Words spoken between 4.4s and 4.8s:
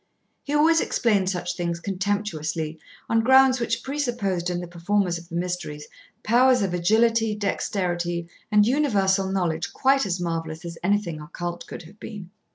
in the